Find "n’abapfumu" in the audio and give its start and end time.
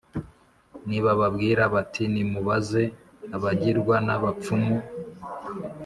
4.05-4.77